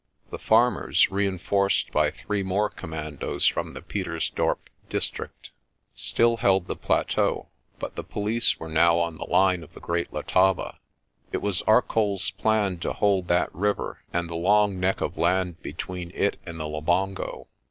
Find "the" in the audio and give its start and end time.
0.31-0.39, 3.75-3.83, 6.65-6.75, 7.95-8.03, 9.19-9.25, 9.75-9.79, 14.27-14.33, 16.59-16.67